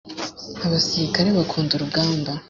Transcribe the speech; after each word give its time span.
abasirikare 0.65 1.29
bakunda 1.37 1.71
urugamba. 1.73 2.31